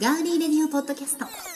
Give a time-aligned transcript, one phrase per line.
[0.00, 1.24] ガーリーレディオポッドキャスト.
[1.24, 1.54] Oh.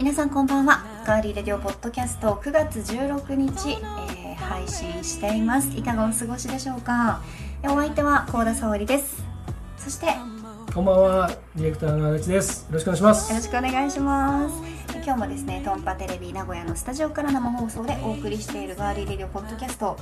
[0.00, 3.76] 皆さんこんばんはガーリーレディオポッドキャスト9月16日、
[4.70, 5.76] 信しています。
[5.76, 7.20] いかがお過ごしでしょうか？
[7.62, 9.22] えお相手は高田沙織です。
[9.76, 10.12] そしてよ
[10.74, 12.62] こんばんは、ディレクターの足立です。
[12.66, 13.34] よろしくお願いします。
[13.34, 14.54] ろしくお願いします。
[14.96, 19.96] え今日もですねトンパテレビ名古屋のスタジオから生放送でお送りしているガーリーレディオポッドキャスト、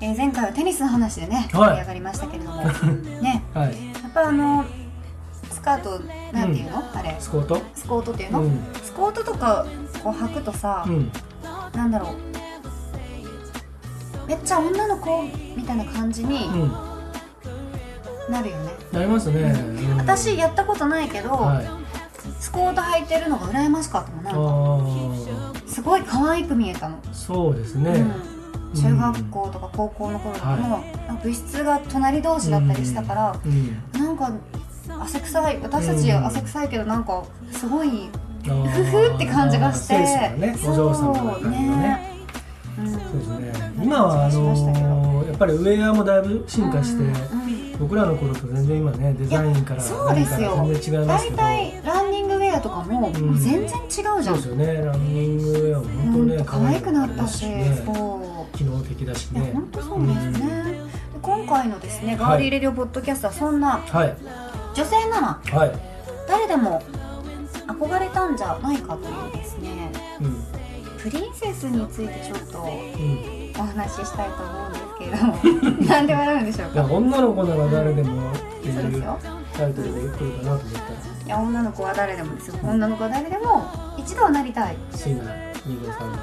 [0.00, 1.70] えー前回はテニスの話でねはい。
[1.70, 2.62] 盛り上がりましたけれども、
[3.20, 3.42] ね。
[3.54, 4.64] はい、やっぱあの
[5.50, 6.00] スカート
[6.32, 7.16] なんていうの、あれ。
[7.18, 7.60] スコート？
[7.74, 8.58] スコートっていうの、うん。
[8.82, 9.66] スコートとか
[10.02, 11.10] こう履くとさ、うん、
[11.74, 12.35] なんだろう
[14.26, 15.22] めっちゃ女の子
[15.56, 19.40] みたいな感じにうん、なるよね、なりますね。
[19.40, 19.96] うん。
[19.98, 21.66] 私やったことないけど、はい。
[22.40, 24.40] スコート履いてるのが羨ましかったもんなんか。
[25.68, 27.90] あすごい可愛く見えたの、あ、そうですね。
[27.90, 30.82] うん、中学校とか高校の頃とかも、
[31.22, 34.00] 部室が隣同士だったりしたから、うん。
[34.00, 34.32] なんか
[35.00, 36.26] 汗臭い私たちうん。
[36.26, 38.08] 汗臭いけどなんかすごい
[38.42, 39.98] ふふって感じがして。
[39.98, 42.05] ね、お嬢様な感じがね。
[43.86, 47.46] 今はあのーやっぱりウェアもだいぶ進化して、うん
[47.78, 50.56] 僕らの頃と全然今ねデザインからそうですよ。
[50.56, 51.36] 何から全然違いますけ大ど。
[51.36, 54.22] 体ランニングウェアとかも,、全然違うじゃん。
[54.22, 54.74] そうですよね。
[54.82, 56.44] ランニングウェアも本当ね、うん。
[56.46, 57.84] 可愛くなったし、ね、
[58.54, 59.50] 機能的だしね。
[59.52, 60.38] 本当そうですね、
[60.72, 60.80] で
[61.20, 64.16] 今回のですねガーリーレディオポッドキャストはそんなはい。
[64.74, 65.72] 女性ならはい。
[66.26, 66.82] 誰でも
[67.66, 70.42] 憧れたんじゃないかというですねうん。
[70.98, 73.35] プリンセスについてちょっとうん。
[73.58, 79.04] お話ししたいと思うんですけれどもなんで笑うんでしょういやか女の子なら誰でもっていう
[79.54, 81.16] タイトルで来るかなと思ったら。
[81.26, 82.58] いや女の子は誰でもですよ。
[82.62, 83.64] 女の子は誰でも
[83.98, 84.76] 一度はなりたい。
[84.94, 85.22] 椎名
[85.66, 86.20] 二号さん的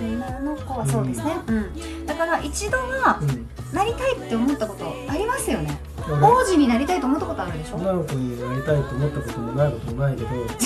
[0.00, 5.78] 女の子はそうですね、うん、だから一度はなうんなりたいって思ったことありますよね。
[6.06, 7.76] 俺王子になりたいと思ったことあるでしょ？
[7.76, 10.28] 女の子になりたいと思ったこともないこともないけど。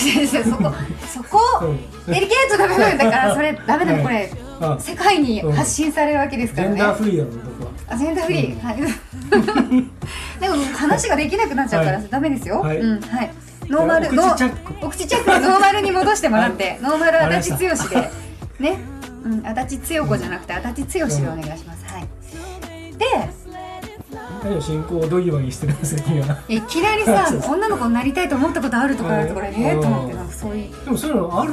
[0.42, 0.72] そこ
[1.06, 1.78] そこうん。
[2.06, 4.36] デリケートな部分だからそれダメだこれあ
[4.78, 6.74] 世界に発信されるわけですジェからね。
[6.76, 7.70] ンダーフリーだもん僕は。
[7.88, 8.76] あジェンダーフリー、はい。
[10.40, 12.08] でも話ができなくなっちゃうから、はい。
[12.10, 12.78] ダメですよ、はい。
[12.78, 13.30] うんはい。
[13.68, 14.86] ノーマルお口ノチャック。
[14.86, 18.10] お口チャックでノーマルに戻してもらって、 ノーマル足立剛で。
[18.58, 18.78] ね、
[19.24, 22.06] うん、足立剛子じゃなくて足立剛でお願いします、はい。
[22.98, 23.44] で
[24.44, 31.52] 何を進行をどういうようにしてるんですか君はいきなりさ 女の子になりたいと思ったことあるとかあるところうんええと思ってなそういうでもそういうのある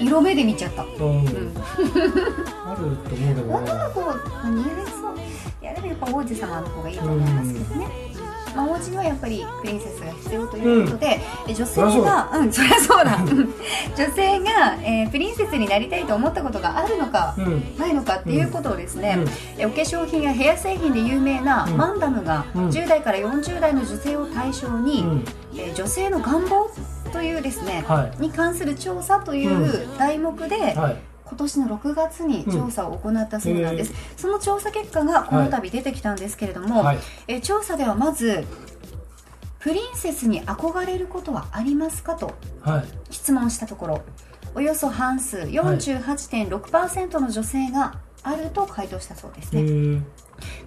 [0.00, 0.90] 色目で見ちゃった、うん。
[0.90, 4.14] うん、あると思うけど女の子は
[4.50, 5.16] 似合いそう。
[5.62, 7.86] いやでもやっぱ王子様の方がいいと思いますけどね、
[8.54, 12.44] まあ、お家にはやっぱりプリンセスが必要ということで、え女性がう。
[12.44, 13.16] んそりゃそうだ。
[13.16, 13.54] うん
[13.96, 17.76] 女性が、えープリンセスになりたいと思ったことがあるのか、うん。
[17.78, 19.60] ないのかっていうことをですね、うん。
[19.60, 21.76] えお化粧品やヘア製品で有名なうん。
[21.76, 22.68] マンダムがうん。
[22.68, 25.24] 10代から40代の女性を対象に、うん。
[25.54, 26.68] えー女性の願望
[27.10, 28.22] というですね、はい。
[28.22, 30.96] に関する調査という題目で、はい。
[31.24, 36.98] 今年の6月に調査を行ったそうなんです、その調査結果がこの度出てきたんですけれども、はい。
[37.26, 38.44] えー調査ではまず
[39.58, 42.84] プリンセスに憧れることはありますかとはい。
[43.10, 44.02] 質問したところ
[44.54, 50.02] およそ半数48.6%の女性があると回答したそうですね、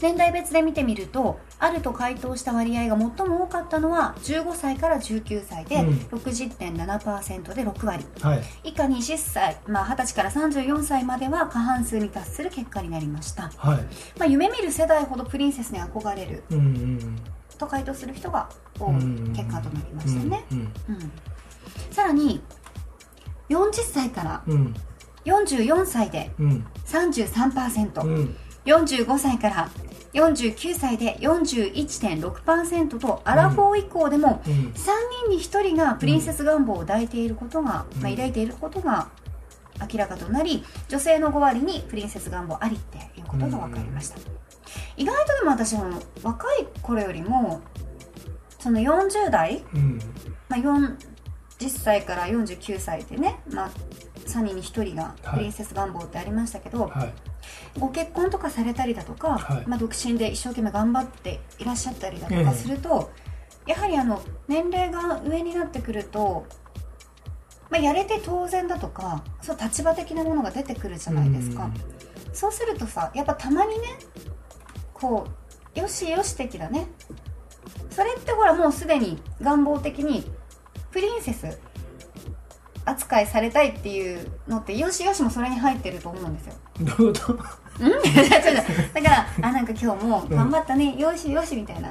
[0.01, 5.89] 年代別で見てみるとあると回答した割合が最も多かったのは15歳から19歳でうん。
[6.11, 8.05] 60.7%で6割。
[8.21, 8.43] はい。
[8.63, 13.77] 以下20歳、まあ、20歳から34歳までは過半数に達する結果になりました、はい。
[14.17, 17.15] まあ、夢見る世代ほどプリンセスに憧れるうんうん
[17.57, 18.49] と回答する人が
[18.79, 18.97] 多いう
[19.29, 21.11] ん結果となりましたね、うんうん。
[21.91, 22.41] さらに
[23.49, 24.75] 40歳からうん。
[25.25, 26.65] 44歳でうん。
[26.85, 28.35] 33%、うん
[28.65, 29.69] 45歳から
[30.13, 34.53] 49歳で41.6%とアラフォー以降でもうん。
[34.53, 34.73] 3
[35.27, 38.01] 人に1人がプリンセス願望を抱いていることが、うん。
[38.01, 39.09] まあ、抱いていることが
[39.91, 44.19] 明らかとなり女性の5割にプリンセス願望ありっていうことが分かりました、
[44.95, 45.85] 意外とでも私も
[46.21, 47.61] 若い頃よりも
[48.59, 49.99] その40代、うん。
[50.49, 50.97] まあ、40
[51.69, 53.71] 歳から49歳でね、まあ、
[54.27, 57.13] 3人に1人がプリンセス願望ってありましたけど、はい
[57.79, 59.67] ご結婚とかされたりだとか、はい。
[59.67, 63.11] まあ、独身で一生懸命頑張っていらっしゃったりだとええかすると、
[63.65, 66.45] やはりあの年齢が上になってくると、
[67.69, 71.69] まあ、やれて当然だとかそう立場的なものが出てくるじゃないですか、
[72.33, 73.87] そうするとさやっぱたまにね
[74.93, 75.27] こ
[75.73, 76.87] よしよし的だね
[77.89, 80.29] それってほらもうすでに願望的に
[80.91, 81.59] プリンセス
[82.83, 86.53] 扱いされたいっていうのってよしよしもそれに入ってると思うんですよ。
[86.79, 87.60] どういうこと？
[87.79, 87.91] うん。
[88.93, 91.89] だからあなんか今日も頑張ったね、よしよしみたいな。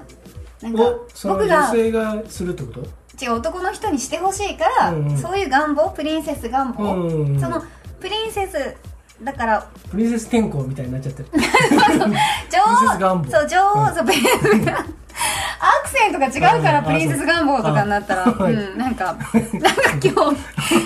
[0.62, 0.82] なんか
[1.24, 3.24] 僕が性がするってこと？
[3.24, 5.16] 違う男の人にしてほしいから、うんうん。
[5.18, 7.40] そういう願望プリンセス願望、うんうんうん。
[7.40, 7.62] その
[8.00, 8.74] プリンセス
[9.22, 11.28] だからプリンセス天候みたいになっちゃってる。
[12.50, 14.06] 女 王そう女王、そう。
[14.06, 14.86] プリンセス願
[15.62, 16.82] アクセントが違うからう。
[16.82, 18.24] んプリンセス願望とかになったら。
[18.24, 18.34] う。
[18.38, 19.28] うんなんかなんか
[20.02, 20.40] 今日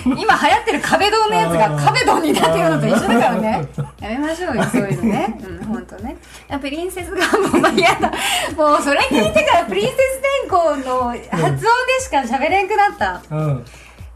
[0.04, 3.68] 今流行ってる壁ドンのやつが壁ドンになってるのと一緒だからね。
[4.00, 5.38] やめましょうよそういうのね。
[5.46, 6.16] うん本当ね。
[6.60, 8.10] プリンセス願望まあ嫌だ。
[8.56, 9.96] もうそれ聞いてからプリンセス
[10.42, 11.66] 天候の発音で
[12.00, 13.22] しか喋れんくなった。
[13.30, 13.64] うん。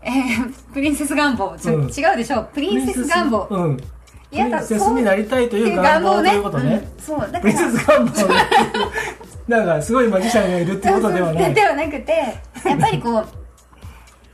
[0.02, 1.88] えー、プリンセス願望ちょ、うん。
[1.88, 3.76] 違うでしょプリンセス願望うん。
[3.76, 3.84] プ
[4.32, 6.42] リンセスになりたいという願望という。
[6.42, 8.12] ことねうん、そうだプリンからセス願望
[9.48, 11.54] なんかすごいマジシャンがいるってことではない。
[11.54, 12.12] ではなくて
[12.64, 13.26] やっぱりこう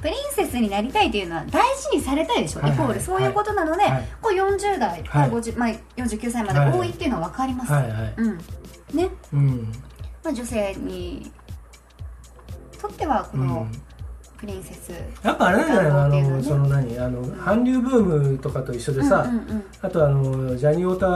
[0.02, 2.78] プリンセスになりたいというのは大事にされたいでしょ、はいはい。
[2.78, 5.30] イコールそういうことなので、はいこう40代かはい。
[5.30, 8.14] 50、まあ、49歳まで多いっていうのは分かります、はいはい。
[8.16, 8.38] うん。
[8.92, 9.72] ね、うん。
[10.22, 11.30] まあ、女性に
[12.80, 13.46] とってはこうん。
[13.46, 13.66] の
[14.38, 14.90] プリンセス、
[15.22, 19.64] やっぱあれなんじゃないのあのその何あの韓流ブームとかと一緒でさ、うんうんうん。
[19.80, 21.06] あとあのジャニオタ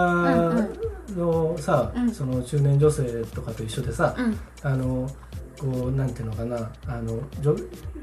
[1.17, 4.39] のさ、うんその中年女性とかと一緒でさ、うん。
[4.63, 5.11] あの
[5.59, 7.55] こうなんていうのかなあの女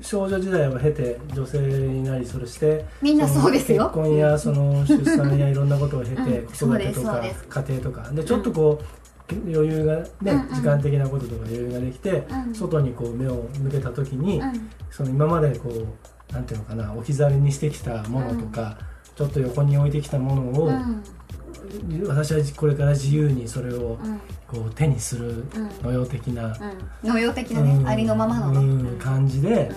[0.01, 3.85] 少女時代を経て女性になりそれしてみんなそうですよ。
[3.85, 6.47] 結婚やその出産やいろんなことを経て、うん。
[6.47, 8.11] 子育てとか家庭とか。
[8.11, 8.85] でちょっとこう、
[9.31, 10.55] 余裕がね、うんうん。
[10.55, 12.53] 時間的なこととか余裕ができて、うん。
[12.53, 14.69] 外にこう目を向けた時に、うん。
[14.91, 18.77] その今までこうなんていうのかな置き去りにしてきたものとか、
[19.15, 21.03] ちょっと横に置いてきたものを、うん。
[22.07, 24.19] 私はこれから自由にそれをうん。
[24.47, 25.43] こう手にする
[25.81, 26.47] のよ的な、
[27.03, 27.09] うん。
[27.09, 27.87] 能用的なね、うん。
[27.87, 28.51] ありのままの。
[28.51, 28.87] ね、うん。
[28.87, 29.71] うん感じで、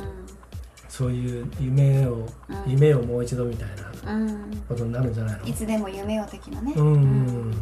[0.89, 2.73] そういう夢を、うん。
[2.73, 3.69] 夢をもう一度みたい
[4.05, 4.29] なうん。
[4.29, 5.47] うんことになるんじゃないの？
[5.47, 7.55] いつでも夢を的なね、うん、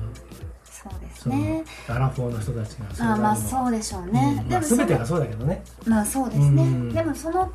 [0.91, 1.65] そうですね。
[1.89, 4.37] アラフォーの人たちがまあまあうそうでしょうね、ん。
[4.37, 5.63] まあ、でも全てがそうだけどね。
[5.87, 6.93] まあそうですね、うん。
[6.93, 7.51] でもその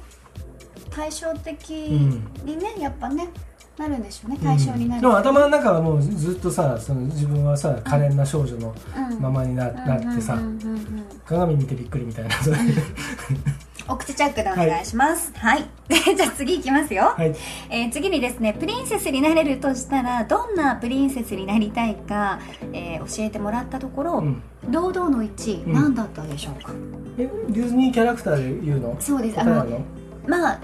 [0.90, 3.30] 対照的にね、やっぱね
[3.78, 4.40] なるんでしょうね。
[4.44, 9.20] 対象になる、でも頭の中はもうずっとさその自分はさ可憐な少女のうん。
[9.20, 11.06] ままにな,、なってさ、うんうんうんうん。
[11.26, 12.58] 鏡見てびっくりみたいなそれ
[13.88, 15.32] お口チャックでお願いします。
[15.36, 17.36] はい、 じゃあ次いきますよ、はい。
[17.70, 22.40] えー次にですねプリンセスになれるとしたらどんなプリンセスになりたいか、
[22.74, 24.42] えー教えてもらったところ、うん。
[24.70, 25.74] 堂々の1位、うん。
[25.74, 26.72] 何だったでしょうか？
[27.18, 28.96] えディズニーキャラクターで言うの？
[29.00, 29.40] そうです。
[29.40, 29.66] あの
[30.28, 30.60] まあ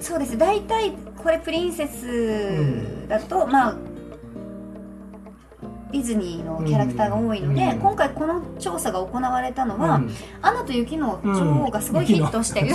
[0.00, 0.38] そうです。
[0.38, 0.92] 大体
[1.22, 3.74] これプリンセスだと、まあ
[5.92, 7.78] ディズニーのキャラクターが多いので、うん。
[7.80, 10.10] 今回この調査が行われたのは「うん。
[10.42, 12.62] アナと雪の女王」がすごいヒットして、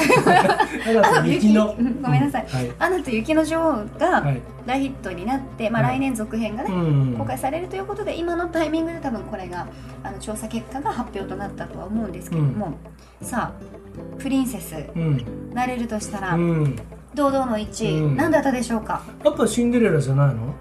[1.00, 2.02] アナと雪のうん。
[2.02, 2.46] ごめんなさい。
[2.48, 2.72] はい。
[2.80, 4.42] アナと雪の女王がはい。
[4.66, 5.98] 大ヒットになって、まあ、はい。
[5.98, 7.16] 来年続編がね、うん。
[7.18, 9.68] 公開されるということで今のタイミングで多分これが
[10.04, 12.74] あの調査結果が発表となったとは思うんですけども、
[13.22, 15.26] さあプリンセスうん。
[15.54, 16.76] なれるとしたら、うん。
[17.14, 18.18] 堂々の1位、うん。
[18.18, 19.02] 何だったでしょうか？
[19.24, 20.54] やっぱシンデレラじゃないの？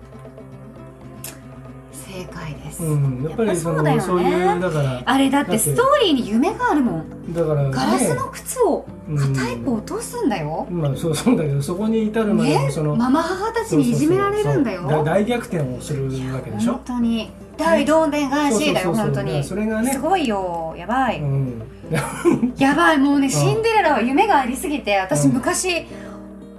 [2.80, 4.24] うんやっぱりそうだよね。
[4.24, 7.32] ういうだからあれだっててストーリーに夢があるもん。
[7.32, 7.70] だからね。
[7.70, 9.18] ガラスの靴をうん。
[9.18, 15.04] 片一方落とすんだよ、まあそうそうだけどそこに至るまでその、ママ母たちにいじめられるんだよ。
[15.04, 16.72] 大逆転をするわけでしょ？
[16.72, 17.30] 本当に。
[17.56, 19.44] 大どんでん返しだよ本当に。
[19.44, 21.62] それがねすごいよやばい、うん。
[22.58, 25.86] やばいもうねシンデレラは夢がありすぎて私うん昔、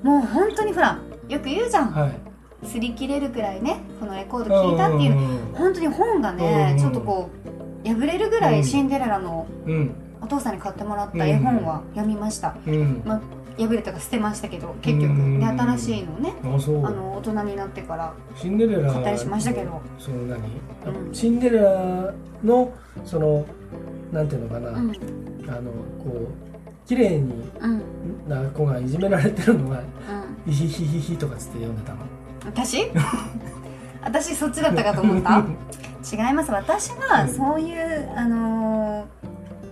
[0.04, 2.12] もう本当にほらよく言うじゃん、はい
[2.64, 7.30] 擦り切れるくらいねこのレコード聴いたっていう本当に本がね、うんちょっとこ
[7.84, 9.96] う破れるぐらうんいシンデレラのうん。
[10.22, 13.04] お父さんに買ってもらった絵本は読みました、うん。
[13.06, 13.22] まあ、
[13.62, 15.12] 破れたか捨てましたけど結局。
[15.12, 16.50] うんで新しいのをねああ
[16.90, 19.82] の大人になってからシンデレラ買ったりしましたけど。
[20.00, 21.14] その何、うん。
[21.14, 22.74] シンデレラの
[23.06, 23.46] その
[24.12, 24.92] なんていうのかな、うん。
[25.48, 25.72] あの
[26.04, 27.84] こう綺麗にうん。
[28.28, 30.52] な子がいじめられてるのがうん。
[30.52, 32.00] イヒヒヒヒとかつって読んでたの
[32.46, 32.92] 私？
[34.04, 35.40] 私そっちだったかと思った？
[35.40, 36.52] 違います。
[36.52, 39.06] 私はそういうあのー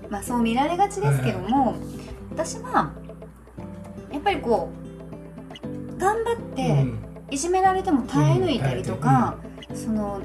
[0.10, 1.76] まあそう見られがちですけども、
[2.32, 2.92] 私は
[4.12, 4.70] やっぱりこ
[5.64, 6.86] う頑張って
[7.32, 9.36] いじめられても耐え抜いたりとか、
[9.74, 10.20] そのも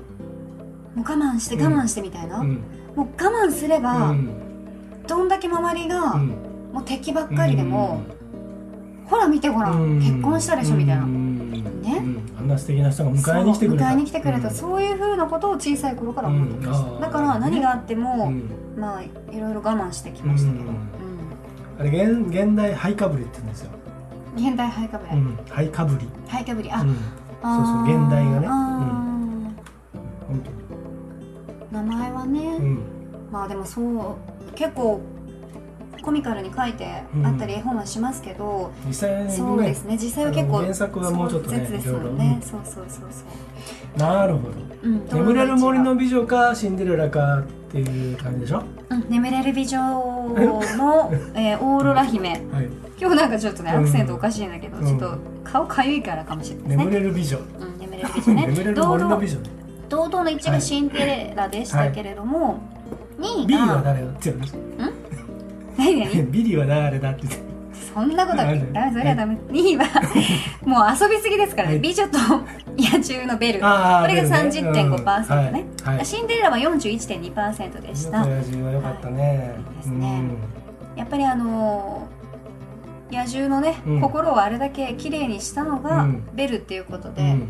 [0.97, 2.55] う我慢して我慢してみたいな、うん。
[2.97, 4.29] もう我慢すれば、うん。
[5.07, 6.29] どんだけ周りが、うん。
[6.73, 8.03] もう敵ばっかりでも、
[9.09, 9.99] ほら見てほらうん。
[9.99, 11.05] 結婚したでしょみたいな。
[11.05, 11.51] うん。
[11.83, 11.97] ね。
[11.99, 12.23] うん。
[12.39, 13.85] あんな素敵な人が迎えに来てくれた。
[13.85, 14.55] そう迎えに来てくれた、うん。
[14.55, 18.51] そういうふうなことを小さい頃から思ってました、だから何があっても、うん。
[18.81, 19.11] まあい
[19.41, 20.75] ろいろ我慢してきましたけど、ううん。
[20.75, 20.79] ん
[21.79, 23.71] あれ現現代ハイかぶりって言うんですよ、
[24.37, 26.71] 現代ハイかぶれ、うん、ハイかぶり、ハイかぶり。
[26.71, 28.47] あ、そうそう現代がね。
[28.49, 28.53] あ
[30.29, 30.49] 本ー
[31.71, 32.59] 名前はね、
[33.31, 35.01] まあでもそう結構
[36.03, 39.97] コミカルに書いてあったり絵本はしますけど、実際にねそうですね。
[40.01, 42.39] 実際は結構原作はもうちょっとねですもんいろいね。
[42.41, 43.25] ろそうそうそうそ
[43.97, 43.99] う。
[43.99, 44.55] なるほど。
[44.83, 45.07] うん。
[45.07, 48.63] 眠れる森の美女かシンデレラかっていう感じでしょ？
[48.91, 49.09] うん。
[49.09, 51.57] 眠れる美女の、え？
[51.57, 52.31] ーオーロラ姫。
[52.31, 52.39] はい。
[53.01, 53.81] 今日なんかちょっとねうん。
[53.81, 54.87] アクセントおかしいんだけど、うん。
[54.87, 57.39] ちょっと顔かゆいからかもしれないです眠ねれる美女。
[57.39, 58.47] うん、眠れる美女ね。
[58.55, 59.51] 眠れる森の美女ね。
[59.89, 62.61] 堂々の1がシンデレラでしたけれども、
[63.19, 64.09] 2ビリーは位が誰だ？
[64.09, 64.39] ってん？
[64.41, 64.55] です
[65.79, 66.01] 何？
[66.01, 67.49] 何ビリーは誰だって言って。
[67.95, 68.53] そんなことはダ
[68.87, 69.35] メそれはダメ。
[69.49, 69.85] 2位は
[70.67, 71.81] もう遊びすぎですからね、はい。
[71.81, 72.19] 美女と
[72.77, 73.61] 野獣のベル。
[73.61, 74.37] これがベルね。
[74.37, 75.65] 30.5%ね。
[76.05, 78.25] シンデレラは41.2%でした。
[78.27, 80.23] 親父は良かったね、ですね。
[80.97, 82.19] やっぱりあのー
[83.11, 84.01] 野獣のね、うん。
[84.03, 86.29] 心をあれだけ綺麗にしたのがうん。
[86.35, 87.49] ベルっていうことで、うん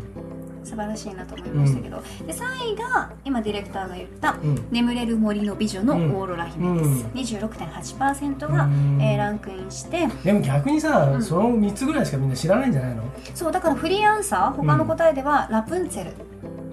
[0.63, 6.89] 素晴らしいなと思いましたけど、で3位が今ディレクターが言ったうん「眠れる森の美女のオーロラ姫」です、
[7.33, 7.49] うん。
[7.49, 9.01] 26.8%が、うん。
[9.01, 10.07] えーランクインして。
[10.23, 11.23] でも逆にさ、うん。
[11.23, 13.03] その3つぐらいしかみんな知らないんじゃないの？
[13.33, 16.11] そうだからフリーアンサー他の答えでは、ラプンツェル。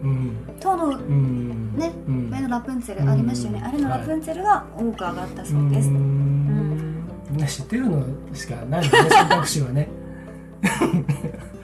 [0.02, 0.37] うん。
[0.61, 1.75] とのうん。
[1.76, 2.31] ねうん。
[2.31, 3.66] 上のラプンツェルありましたよね、うん。
[3.66, 7.05] あれのラプンツェルが多く上がったそうです、うーん。
[7.31, 9.88] みんな知ってるのしかないよね選択肢はね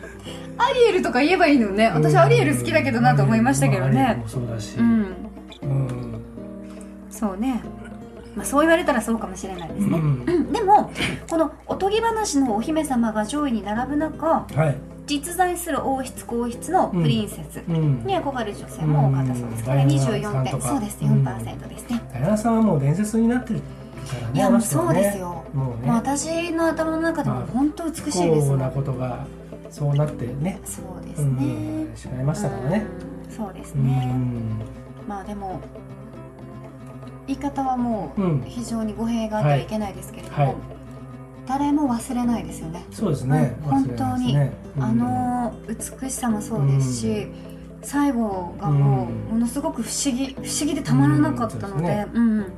[0.64, 1.88] アリエルとか言えばいいのね。
[1.88, 4.18] 私アリエル好きだけどなと思いましたけどね。
[4.22, 4.76] もそうだし。
[4.78, 5.06] うん。
[5.62, 6.20] うん。
[7.10, 7.62] そうね。
[8.34, 10.24] まあそう言われたらそうかもしれないですね、うん。
[10.26, 10.52] うん。
[10.52, 10.90] でも
[11.28, 14.76] このおとぎ話のお姫様が上位に並ぶ中はい。
[15.06, 18.04] 実在する王室皇室のプリンセスうん。
[18.06, 19.50] に憧れる女性も多かったそう。
[19.50, 20.60] です、うんこれダイアナさん24点。
[20.62, 21.26] そうですうん。
[21.26, 23.60] 4%ですね、ダイアナさんはもう伝説になってる
[24.34, 29.24] いやもうそうねですよ、もう私の頭の中でもまあ本当美しいですもんことが
[29.72, 30.60] そうなってね。
[30.64, 31.96] そうですうね、ん。
[31.96, 32.84] しまいましたからね。
[33.26, 33.30] うん。
[33.34, 34.60] そうですうね、ん。
[35.08, 35.60] まあでも
[37.26, 38.42] 言い方はもううん。
[38.46, 40.54] 非常に語弊があってはいけないですけれども、はい。
[41.46, 43.56] 誰も忘れないですよね、そうですね。
[43.64, 43.70] うん。
[43.70, 44.36] 本当に
[44.78, 47.26] あの美しさもそうですし、
[47.82, 52.52] 最後がもうものすごく不思議不思議でたまらなかったので,、うん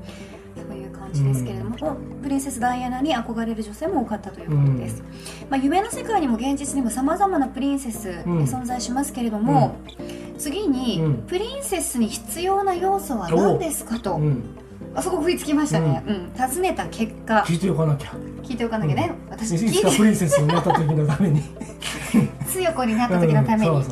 [1.23, 5.03] ですけれども、このプリンセスダイアナに憧れる女性も多かったということです、
[5.51, 8.45] まあ、夢の世界にも現実にもさまざまなプリンセス、うん。
[8.45, 9.77] 存在しますけれども、
[10.39, 11.15] 次に、うん。
[11.27, 14.43] プリンセスに必要な要素は何ですかと、うん。
[14.95, 16.33] あそこ食いつきましたね、うん。
[16.35, 17.45] 尋ねた結果。
[17.47, 18.95] 聞いておかなきゃ聞いておかなきゃ。
[18.95, 21.43] ね、私い聞いてプリンセスになった時のために。
[22.47, 23.85] 強子になった時のために、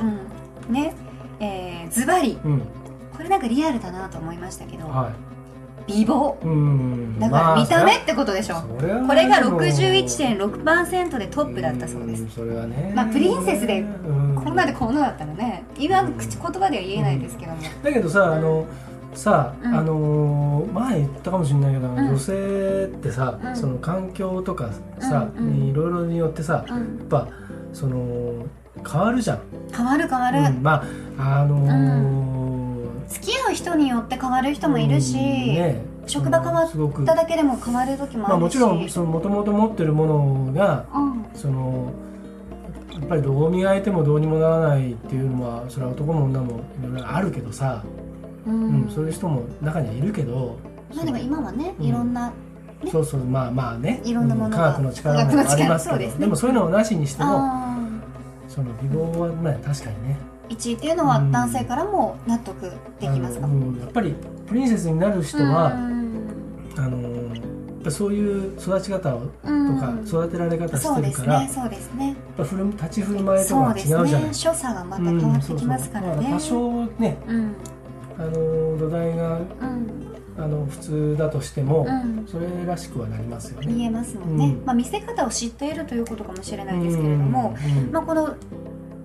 [0.71, 0.95] ね。
[1.41, 2.39] えーズバリ。
[2.45, 2.63] うん。
[3.17, 5.13] これなんかリアルだなと思いましたけど、は
[5.87, 6.37] 美貌。
[7.19, 12.25] だからまあ見た目ってことでしょ、それはこれがでも61.6%でトップだったそうです。
[12.25, 12.93] んそれはね。
[12.95, 14.35] まあプリンセスでうん。
[14.43, 18.67] こんなでこんなだったらね今の口言葉では言えないですけども、だけどさあの
[19.15, 19.75] さ、うん。
[19.75, 21.97] あのー前言ったかもしれないけど、ん。
[21.97, 22.33] 女性
[22.93, 23.57] ってさ、うん。
[23.57, 24.71] その環境とか
[25.01, 26.77] さ、いろいろによってさ、うん。
[26.77, 27.29] やっぱ
[27.73, 28.47] その
[28.91, 29.41] 変わるじゃん、
[29.73, 30.63] 変わる変わる、うん。
[30.63, 30.83] ま
[31.19, 32.42] ああのー
[33.13, 35.83] 付き合う人によって変わる人もいるし、うんね。
[36.07, 41.25] 職場変わっただけでも変わる時もまあ、あるし、もちろんそのもともと持ってるものがうん。
[41.35, 41.93] その
[42.93, 47.85] やっぱりどう磨いてもどうにもならないっていうのはそれは男も女もいろいろあるけどさ、
[48.47, 48.85] うん。
[48.85, 50.59] うんそういう人も中にはいるけど。
[50.95, 51.87] まあでも今はね、うん。
[51.87, 52.91] いろんなね。
[52.91, 54.01] そうそうまあまあね。
[54.05, 55.99] いろんなものが科学の力もありますけど。
[55.99, 56.27] ですね。
[56.27, 57.77] もそういうのをなしにしてもあ
[58.49, 60.17] その美貌はまあ確かにね。
[60.29, 62.71] ー1位っていうのは男性からも納得
[63.01, 63.79] できますか、あのうん。
[63.81, 64.15] やっぱり
[64.47, 66.29] プリンセスになる人は、うん。
[66.77, 69.79] あのそういう育ち方をとうん。
[69.79, 72.09] か育てられ方しそうですてるから、ねそうですね。
[72.09, 74.11] やっぱ振る立ち振る舞いとそうか違うじゃない？
[74.11, 74.35] ですね。
[74.35, 76.31] 所作がまた変わってきますからね。
[76.33, 77.55] 多少ねうん。
[78.19, 79.47] あの土台がうん。
[80.39, 82.27] あの普通だとしても、うん。
[82.27, 83.67] それらしくはなりますよね。
[83.67, 84.65] 見えますもんね、うん。
[84.65, 87.55] まあ、見せ方を知っているということかもしれないですけれども、
[87.87, 87.93] うん。
[87.93, 88.35] まあ、この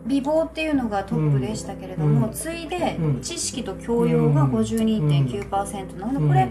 [0.08, 2.34] 美貌っていうのがトップでしたけれども、うん。
[2.34, 3.22] 次いでうん。
[3.22, 6.50] 知識と教養が52.9%なのでこれ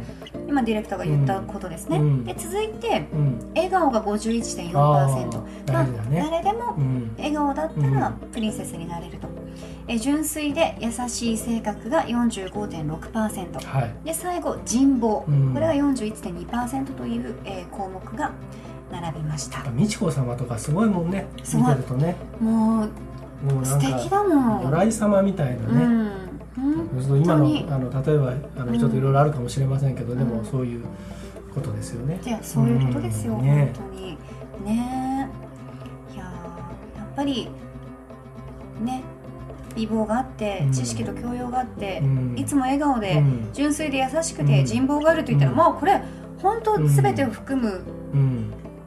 [0.49, 2.25] 今ディレクターが言ったことですね、うん。
[2.25, 3.53] で続いてうん。
[3.55, 6.29] 笑顔が51.4%あーまあ大事だね。
[6.31, 7.15] 誰でもうん。
[7.17, 8.31] 笑顔だったらうん。
[8.31, 9.29] プリンセスになれると、
[9.89, 13.95] え純粋で優しい性格が45.6%はい。
[14.05, 15.55] で最後人望、うん。
[15.55, 18.33] これが41.2%という、えー項目が、
[18.91, 19.65] 並びました。
[19.73, 21.27] 美智子様とかすごいもんね。
[21.55, 22.17] 見てるとね。
[22.41, 22.91] もう
[23.43, 24.65] もうなん素敵かだもん。
[24.65, 25.85] 如来様みたいなね、
[26.59, 26.61] う
[27.19, 27.23] ん。
[27.23, 30.29] 今のあの例えばあのちょっといろいろあるかもしれませんけど、でうん。
[30.29, 30.85] もそういう
[31.55, 32.21] ことですよね。
[32.25, 33.43] いやそういうことですよ、うん。
[33.43, 33.73] ね。
[33.77, 34.19] 本当に。
[34.65, 35.31] ね。
[36.15, 37.49] いやーやっぱり
[38.83, 39.03] ね
[39.75, 40.73] 美貌があってうん。
[40.73, 42.35] 知識と教養があって、うん。
[42.39, 43.49] いつも笑顔で、うん。
[43.53, 44.67] 純粋で優しくて、うん。
[44.67, 45.59] 人望があると言ったら、うん。
[45.59, 46.03] もうこれ
[46.43, 47.83] 本当うん全てを含む
[48.15, 48.46] うん、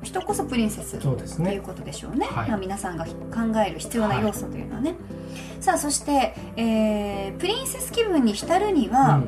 [0.10, 1.52] 人こそプリンセスそうですね。
[1.52, 2.50] ということでしょうね、はい。
[2.50, 3.12] まあ、皆さんが考
[3.66, 4.96] える必要な要素というのはね、
[5.62, 9.22] さあそして、えープリンセス気分に浸るには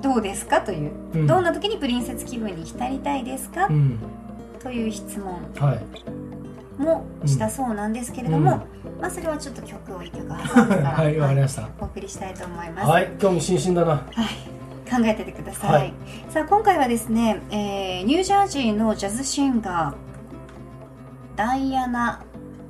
[0.00, 1.26] どうですかという、うん。
[1.26, 3.98] どんな時にプリンセス気分に浸りたいですか、うん、
[4.60, 8.66] という質問はい、もしたそうなんですけれども、
[9.00, 11.68] まあそれはちょっと曲を一曲挟んでから、 はい、わかりました。
[11.80, 12.88] お送りしたいと思います。
[12.88, 13.92] はい、興味津々だな。
[13.94, 14.59] はい、
[14.90, 15.72] 考えててください。
[15.72, 15.94] はい
[16.28, 22.22] さあ今回はですね、えーニュージャージーのジャズシンガーダイアナ・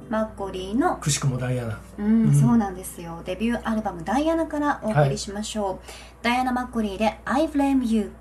[0.08, 1.80] マッコリーの、くしくもダイアナ。
[1.98, 5.86] うんうんそうなんですよデビューアルバム「ダイアナ」からお送りしましょう、
[6.22, 8.12] ダイアナ・マッコリーで「I Blame You」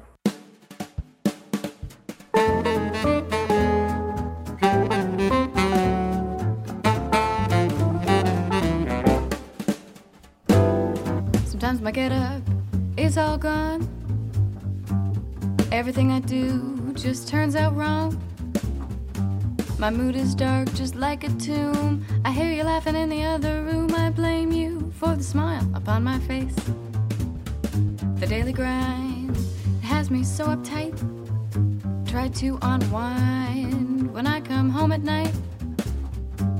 [11.49, 12.41] Sometimes my get up
[12.97, 13.88] is all gone.
[15.79, 18.21] Everything I do just turns out wrong.
[19.77, 22.05] My mood is dark, just like a tomb.
[22.25, 23.95] I hear you laughing in the other room.
[23.95, 26.53] I blame you for the smile upon my face.
[28.17, 29.37] The daily grind
[29.81, 30.99] has me so uptight.
[32.05, 35.33] Try to unwind when I come home at night.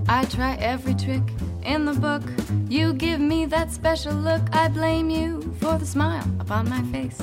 [0.07, 1.23] I try every trick
[1.63, 2.23] in the book.
[2.69, 4.43] You give me that special look.
[4.53, 7.21] I blame you for the smile upon my face.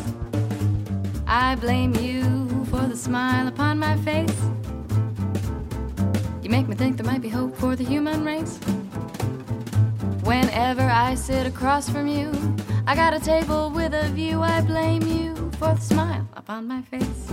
[1.26, 4.40] I blame you for the smile upon my face.
[6.42, 8.58] You make me think there might be hope for the human race.
[10.22, 12.30] Whenever I sit across from you,
[12.86, 14.40] I got a table with a view.
[14.42, 17.32] I blame you for the smile upon my face.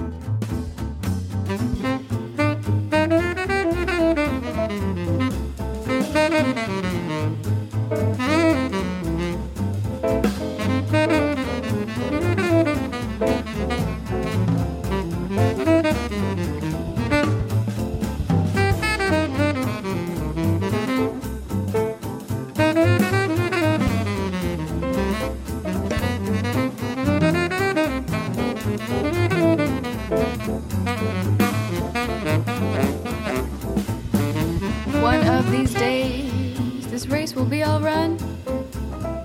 [35.02, 38.18] One of these days, this race will be all run.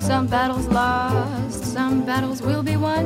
[0.01, 3.05] Some battles lost, some battles will be won.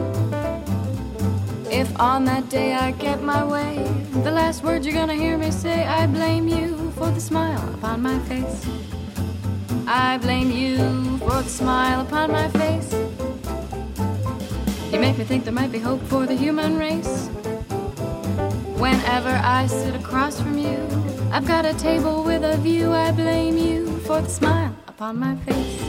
[1.70, 3.84] If on that day I get my way,
[4.22, 8.02] the last words you're gonna hear me say, I blame you for the smile upon
[8.02, 8.66] my face.
[9.86, 12.92] I blame you for the smile upon my face.
[14.92, 17.31] You make me think there might be hope for the human race.
[18.82, 20.76] Whenever I sit across from you,
[21.30, 22.90] I've got a table with a view.
[22.90, 25.80] I blame you for the smile upon my face.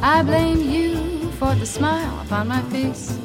[0.00, 3.18] I blame you for the smile upon my face.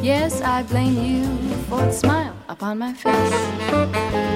[0.00, 1.24] Yes, I blame you
[1.68, 4.31] for the smile upon my face.「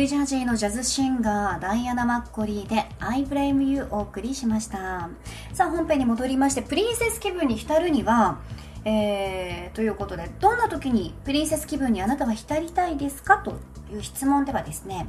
[0.00, 5.10] ュージャージーのジャズシンガーダイアナ・マッコリーで「I Blame You」お送りしました。
[5.52, 8.38] さあ本編に戻りましてプリンセス気分に浸るには
[8.86, 13.58] えー、ということでどんな時にプリンセス気分にあなたは浸りたいですかと
[13.92, 15.06] いう質問ではですね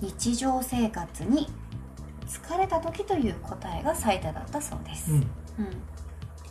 [0.00, 1.48] 日常生活に
[2.28, 5.16] 疲れた時という答えが最多だったそうです、うん。
[5.16, 5.26] うん。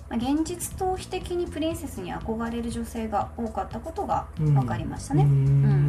[0.09, 4.53] まあ、現実逃避的にプリンセスに憧れる女性が多かったことがうん。
[4.53, 5.80] 分かりましたね、うーん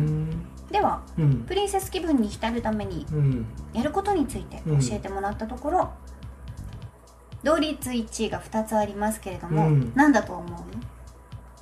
[0.72, 1.34] ではうん。
[1.44, 3.46] プリンセス気分に浸るためにうん。
[3.72, 5.90] やることについて教えてもらったところ、
[7.44, 9.92] 同率1位が2つありますけれども、うん。
[9.94, 10.64] 何だと思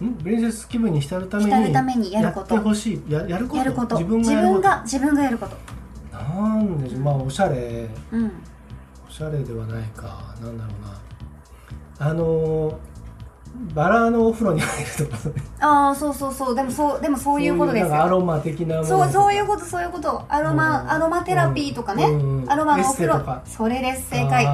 [0.01, 0.05] う？
[0.05, 0.15] うん？
[0.15, 2.55] プリンセス気分に浸るために浸るためにやること。
[2.55, 3.13] ってほしい。
[3.13, 3.59] ややること。
[3.59, 3.99] やること。
[3.99, 5.57] 自分が自分がやること。
[6.13, 7.01] なんでしょう。
[7.01, 7.89] まあおしゃれ。
[8.13, 8.33] うん。
[9.09, 10.35] おしゃれではないか。
[10.41, 10.71] なんだろ
[11.99, 12.09] うな。
[12.11, 12.75] あのー
[13.75, 15.19] バラのお風呂に入るとか
[15.61, 16.55] ああそうそうそう。
[16.55, 20.25] でもそうでもそういうことですなんかアよロマ的なそうそういうこことそういうこと。
[20.29, 20.91] アロマ、うん。
[20.91, 23.43] アロマテラピーとかね、うんアロマのお風呂。
[23.45, 24.09] それです。
[24.11, 24.45] 正解。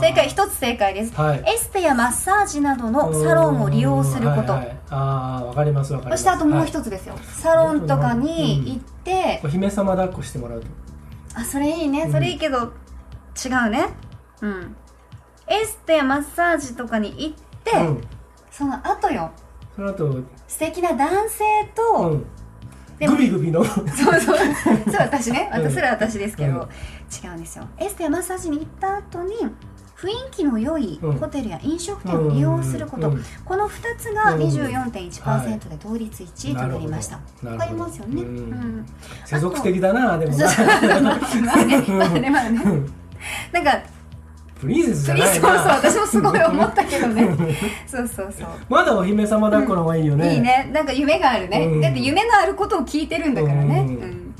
[0.00, 1.42] 正解一つ正解です、はい。
[1.46, 6.22] エステやマッサージなどのサロンを利用すること、うんはいはいああわかりますわかります。
[6.22, 10.66] そしてあともうはい一つですよ、サロンとかに行って、お姫様抱っこしてもらうと
[11.34, 12.08] あそれいいね。
[12.12, 12.72] それいいけど、
[13.42, 13.88] 違うね。
[14.42, 14.76] うん。
[15.46, 18.00] エステやマッサージとかに行って、うん
[18.52, 19.32] その後よ。
[19.74, 20.22] その後。
[20.46, 22.26] 素敵な男性と、うん。
[23.06, 23.64] グビグビの。
[23.64, 24.20] そうそう。
[24.20, 24.36] そう
[24.98, 25.50] 私ね。
[25.54, 25.62] うん。
[25.64, 26.58] 私それは私ですけど、うん。
[26.60, 27.66] 違うんですよ。
[27.78, 29.34] エステやマッサージに行った後に
[29.96, 31.12] 雰囲気の良いうん。
[31.14, 33.14] ホテルや飲食店を利用すること、うん。
[33.14, 34.42] うんこの2つがうん。
[34.42, 38.86] 24.1%で同率1位となりました、なるほどわかりますよね、うんうん。
[39.24, 40.46] 世俗的だなでもな。
[40.46, 42.30] まあね。
[42.30, 42.60] まあね。
[43.52, 43.82] なんか
[44.62, 47.36] プリンセスじゃそうそうないな私もすごい思ったけどね。
[47.84, 48.48] そうそうそう。
[48.68, 50.70] まだお姫様抱っこの方がいいよね、いいね。
[50.72, 51.80] なんか夢があるね、うん。
[51.80, 53.94] だって夢のあることを聞いてるんだからね、うん。
[53.96, 54.34] うん。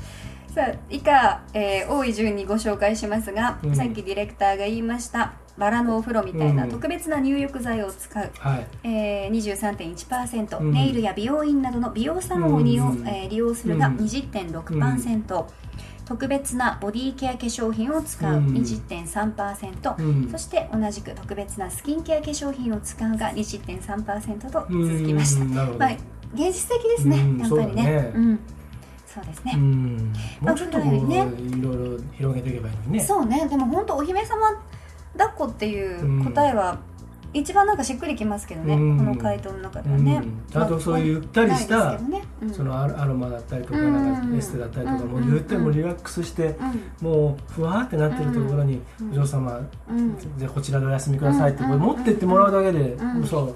[0.55, 3.75] さあ以下、えー多い順にご紹介しますが、うん。
[3.75, 6.69] さっきディレクターが言いましたバラのお風呂みたいなうん。
[6.71, 8.65] 特別な入浴剤を使う、はい。
[8.85, 10.71] えー、23.1%、うん。
[10.71, 13.07] ネイルや美容院などの美容サロンを利用,、うん。
[13.07, 13.95] えー利用するがうん。
[13.97, 15.45] 20.6%、
[16.05, 18.37] 特別なボディケア化粧品を使う。
[18.37, 18.47] うん。
[18.47, 20.29] 20.3%、うん。
[20.31, 25.91] そして同じく特別なスキンケア化粧品を使うが20.3%と続きました、まあ、
[26.33, 27.39] 現実的ですね、うん。
[27.39, 27.55] やっぱりね。
[27.55, 28.11] そうだね。
[28.15, 28.39] うん。
[29.05, 30.13] そうですね、うん。
[30.41, 32.99] まあもうちょっとこう、普段よいろいろ広げていけばいいのにね。
[32.99, 33.47] そうね。
[33.47, 34.59] でも本当お姫様
[35.15, 36.79] 抱っこっていう答えは
[37.33, 38.97] 一番なんかしっくりきますけどね、うん。
[38.97, 40.51] この回答の中ではね、うん。
[40.51, 42.23] ちゃんとそういうゆったりしたね。
[42.41, 42.53] うん。
[42.53, 43.93] そのアロマだったりとかうん。
[43.93, 46.55] なんかエステだったりとかもうんう言ってもリラックスして
[47.01, 49.11] もうふわーってなってるところにうん。
[49.11, 49.59] お嬢様
[50.37, 51.69] じゃあこちらでお休みくださいってうん。
[51.69, 53.25] これ持ってってもらうだけでうん。
[53.25, 53.55] そう。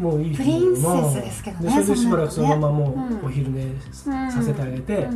[0.00, 0.36] もういい。
[0.36, 3.80] プリンセスですけどねでそれでしばらくそのままもうお昼寝うん
[4.30, 5.08] させてあげて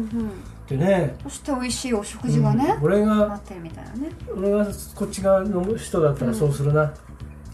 [0.69, 2.85] でねそして美味しいお食事がね、うん。
[2.85, 4.11] 俺が待ってるみたいなね。
[4.35, 6.93] 俺がこっち側の人だったらそうするな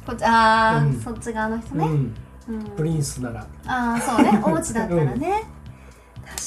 [0.07, 1.01] こっちああ、うん。
[1.01, 2.14] そっち側の人ね、うん。
[2.49, 2.64] うん。
[2.77, 3.47] プリンスなら。
[3.66, 4.40] ああそうね。
[4.45, 5.42] お家だったらね、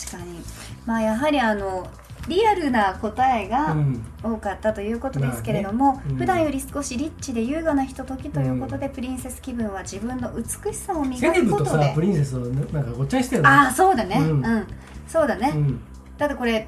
[0.07, 0.41] 確かに。
[0.85, 1.85] まあやはりあの
[2.27, 4.05] リアルな答えうがん。
[4.21, 6.03] 多かったということですけれども、まあね。
[6.09, 6.15] うん。
[6.17, 11.91] 普段より少しリッチで優雅なひとときということで、プリンセス気分は自分の美しさをセ磨くことで。
[11.95, 13.49] プリンセスをねなんかごっちゃにしてるの？
[13.49, 14.17] ああそうだね。
[14.19, 14.67] う、うんん。
[15.07, 15.79] そうだね、うん。
[16.17, 16.67] だってこれ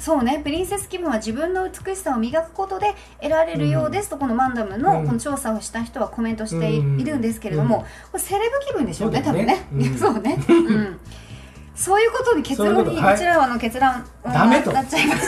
[0.00, 0.40] そうね。
[0.42, 5.06] プリンセス気分は自分の美しさを磨くことで得られるようですと、このマンダムのうん。
[5.06, 7.82] この調査をした人はコメントしてい,、うんるんですけれども、うん。
[7.82, 9.94] これセレブ気分でしょうね多分ね、うん。
[9.98, 11.00] そうね、うん、
[11.74, 14.72] そういうことに結論にこちらはの結論ダメと。
[14.72, 15.26] なっちゃいまし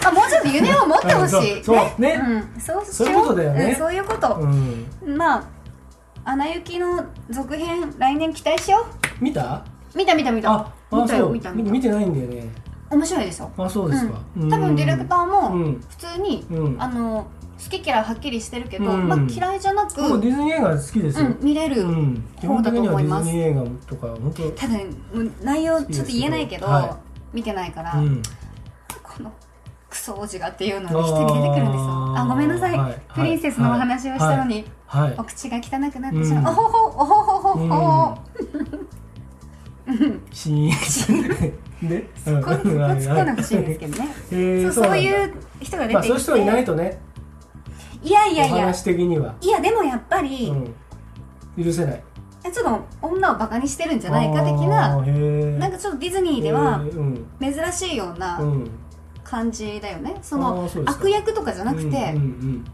[0.00, 1.76] た あもうちょっと夢を持ってほしい、うんそう。
[1.76, 2.20] そうね。
[2.54, 3.64] うん、そうしそういうよことだよね。
[3.66, 3.72] う。
[3.72, 5.16] んそういうこと、うん。
[5.16, 5.44] まあ
[6.28, 8.84] 「アナ雪」の続編来年期待しよ
[9.20, 9.62] 見た？
[9.94, 10.66] う見た見た見た。
[10.90, 11.18] 見たそう。
[11.18, 11.70] よ見た見た。
[11.70, 13.50] 見てないんだよね面白いですよ。
[13.58, 14.20] あそうですか。
[14.36, 15.80] うん、多分ディレクターもうん。
[15.88, 16.82] 普通に、うん。
[16.82, 17.26] あの
[17.62, 19.08] 好き嫌いはっきりしてるけど、うん。
[19.08, 21.26] まあ、嫌いじゃなく、僕ディズニー映画好きですよ。
[21.26, 22.24] うん、見れる、うん。
[22.38, 24.74] 基本的にはディズニー映画とか本当ただ
[25.42, 26.98] 内容ちょっと言えないけど、は
[27.32, 28.22] 見てないから、うん。
[29.02, 29.32] この
[29.88, 32.18] クソ王子がっていうのが一人出てくるんですよ。
[32.18, 33.00] あごめんなさい、はい。
[33.14, 35.14] プリンセスのお話をしたのに、はい。
[35.18, 36.46] お口が汚くなってしまう、うん。
[36.46, 38.18] おほほおほほほほ、
[40.32, 46.08] シーン でそこそこ突っ込んでほしいんですけどね、 えーそうそういう人が出まあて。
[46.08, 46.98] きて、そういう人いないとね。
[48.02, 48.56] いやいやいや。
[48.56, 49.34] お話的には。
[49.40, 50.52] いやでもやっぱり、
[51.56, 51.64] うん。
[51.64, 52.02] 許せない。
[52.52, 52.64] ちょっ
[53.00, 54.96] と女をバカにしてるんじゃないか的な
[55.58, 56.80] なんかちょっとディズニーでは
[57.40, 58.70] 珍しいようなうん。
[59.24, 60.14] 感じだよね。
[60.22, 61.00] そあのーそうですか。
[61.02, 62.64] 悪役とかじゃなくて、うん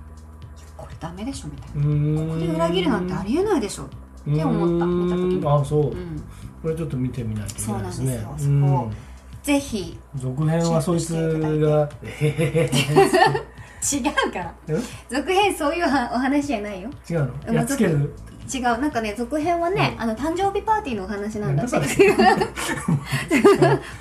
[0.76, 1.86] これダメでしょみたいな。
[1.86, 2.28] うんうん。
[2.28, 5.42] ここで裏切るなんてありえないでしょって思った見た時に。
[5.46, 6.22] あそう、うん
[6.62, 8.12] これちょっと見てみないといけないですね。
[8.14, 8.92] そうなんですよ。
[9.42, 11.12] ぜひ続編はそいつ
[11.58, 11.88] が
[13.82, 13.98] 違
[14.28, 14.54] うから。
[14.68, 14.78] え？
[15.10, 16.88] 続編そういうはお話じゃないよ。
[17.10, 17.34] 違うの？
[17.48, 18.14] うんやっつける？
[18.52, 18.62] 違う。
[18.62, 20.02] なんかね続編はね、うん。
[20.02, 21.64] あの誕生日パーティーのお話なんだ。
[21.64, 21.82] って も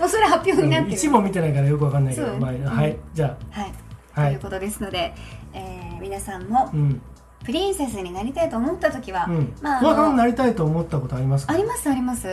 [0.06, 0.95] うそれ発表になってる。
[0.95, 2.63] 一も見てないからよくわかんないけど、まあ、うん。
[2.63, 3.74] はいじゃはい、
[4.13, 4.32] あはい。
[4.34, 5.13] ということですので、
[5.54, 7.02] えー皆さんもうん
[7.43, 9.54] プリンセスになりたいと思った時は、うん。
[9.62, 11.54] まああのになりたいと思ったことありますか？
[11.54, 12.27] ありますあります。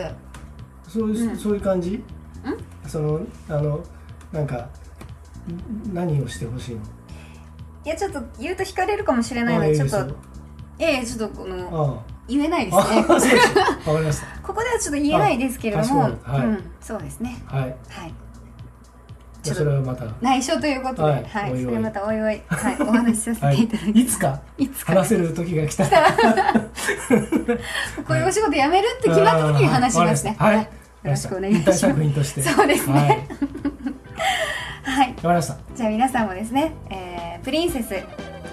[0.87, 1.37] そういう、うん。
[1.37, 2.03] そういう感じ？
[2.87, 3.83] そのあの
[4.31, 6.81] なんかん何をしてほしいの？
[7.85, 10.15] いやちょっと言うと惹かれるかもしれないのでちょっと
[10.79, 12.83] ええちょっとこのあ言えないですね。
[12.83, 16.09] わかりまし ここではちょっと言えないですけれども、は
[16.43, 16.45] い。
[16.45, 17.41] うん、そうですね。
[17.49, 17.65] たはい。
[17.89, 18.13] はい
[19.41, 20.05] ちょっとそれはまた。
[20.21, 21.63] 内緒ということで、ははいい、おい。
[21.63, 23.99] それまたおいおい、はい、お話しさせはいていただきます。
[23.99, 24.39] いつか？
[24.57, 24.91] いつか。
[24.93, 26.11] ね話せる時が来たら。
[26.11, 26.19] こ
[28.13, 30.35] ういうお仕事辞めるって決まった時に話しますね。
[30.39, 30.67] はい、よ
[31.03, 31.85] ろしくお願いします。
[31.85, 32.41] 引退作品として。
[32.41, 33.27] そうですね。
[34.83, 35.05] はい。
[35.05, 35.57] わかはい、りました。
[35.75, 37.93] じゃあ皆さんもですね、えープリンセス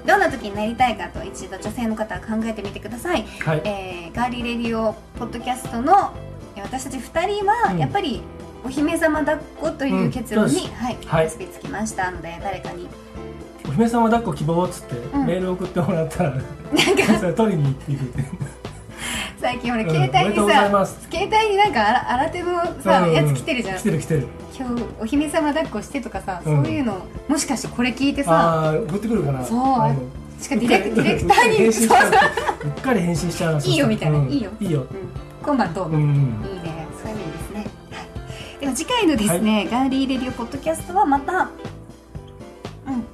[0.07, 3.63] どんな時になりたいかと一度女性の方は考えてみてください、はい。
[3.65, 6.13] えーガーリーレディオポッドキャストの
[6.55, 7.79] えー私たち2人はうん。
[7.79, 8.23] やっぱり
[8.67, 11.25] お姫様抱っこという結論に、うんはいはい。
[11.27, 12.89] 結びつきましたので誰かに。
[13.69, 15.25] お姫様抱っこ希望っつって、ん。
[15.25, 16.43] メール送ってもらったらなんか
[17.21, 18.25] それ取りに行っていくって。
[19.41, 21.07] 最近ほらうん携帯にさ、ます。
[21.13, 22.49] 携帯になんかあら新手の
[22.83, 23.79] さ、うんやつ来てるじゃん。
[23.79, 24.27] 来てる来てる。
[24.59, 26.65] 今日お姫様抱っこしてとかさ、うん。
[26.65, 28.71] そういうのもしかしてこれ聞いてさ。
[28.71, 29.45] あ送ってくるかな。
[29.45, 30.43] そう。
[30.43, 31.71] しかディレクディレクターにうう。
[31.71, 34.19] うっかり返信しちゃういいよみたいな。
[34.19, 34.29] うん。
[34.29, 34.51] いいよ。
[34.59, 34.87] いいようん。
[35.45, 36.01] 今晩どうも、う？
[36.01, 36.05] ん。
[36.45, 36.56] いい
[38.77, 43.05] 次回のですね、ガーリーレディオポッドキャストはまたうん。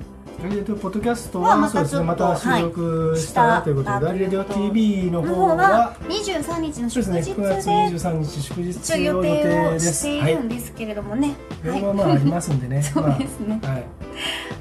[0.42, 11.81] ガリレディオポッドキャストはまたねまた収録したということで、はいガリレディオ TV の方の方はは23日の祝日で9月23日祝日予定をしていはいるんですけれどもね、はい。
[11.81, 12.83] まあまあありますんでね。
[12.83, 13.61] そうですね。
[13.62, 13.85] まあはい。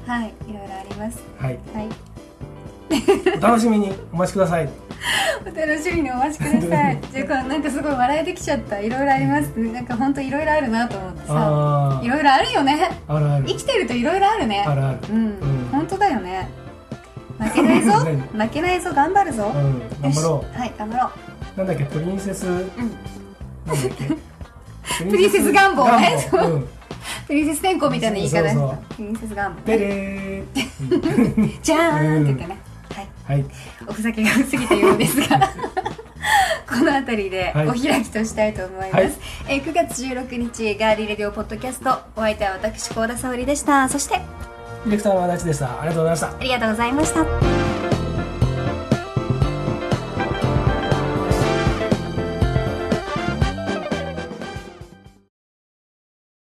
[0.06, 0.34] はい。
[0.48, 1.20] いろいろあります。
[1.36, 1.58] はい。
[1.74, 2.11] はい
[3.38, 3.92] お楽しみに。
[4.12, 4.68] お待ちください。
[5.42, 6.98] お楽しみにお待ちください。
[7.12, 8.78] じゃあなんかすごい笑えてきちゃった。
[8.80, 11.34] いろいろありますなんか本当いろいろあるなと思ってさ。
[11.36, 12.90] あいろいろあるよね。
[13.08, 13.44] ああるある。
[13.46, 14.64] 生きてるといろいろあるね。
[14.66, 14.98] あるある。
[15.10, 15.34] うん、うん。
[15.72, 16.48] 本当だよね。
[17.38, 17.92] 負けないぞ。
[18.34, 18.48] 何？
[18.48, 18.92] 負けないぞ。
[18.94, 19.82] 頑張るぞ、うん。
[20.02, 20.58] 頑張ろよし。
[20.58, 21.10] はい頑張ろ
[21.56, 21.58] う。
[21.58, 21.84] なんだっけ？
[21.84, 22.46] プリンセス。
[22.46, 22.96] う、うん、なんだっ
[23.96, 25.04] け？
[25.04, 25.84] プリンセス願望。
[25.98, 26.18] ね
[27.26, 28.94] プリンセス天候みたいな言い方そうそうそう。
[28.96, 31.62] プリンセス願望でれー。
[31.62, 32.58] じゃーんって言ってね、
[33.32, 33.42] はい。
[33.42, 33.50] はい
[33.88, 35.40] おふざけが過ぎたようですが
[36.68, 37.68] この辺りではい。
[37.68, 39.12] お開きとしたいと思います、はい。
[39.48, 43.88] えー9月16日ガーリーレディオポッドキャストお相手は私高田沙織でした。
[43.88, 44.20] そして
[44.84, 45.80] ディレクターの足立でした。
[45.80, 46.26] ありがとうございました。
[46.28, 47.71] ありがとうございました